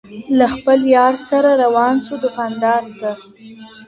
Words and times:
له 0.37 0.45
خپل 0.55 0.79
یار 0.97 1.15
سره 1.29 1.49
روان 1.63 1.95
سو 2.05 2.13
دوکاندار 2.23 2.83
ته! 2.99 3.11